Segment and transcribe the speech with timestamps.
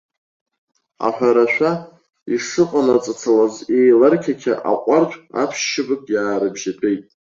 [1.07, 1.71] Аҳәарашәа,
[2.33, 7.01] ишыҟанаҵалацыз еиларқьақьа аҟәардә аԥшьшьапык иаарыбжьатәеит.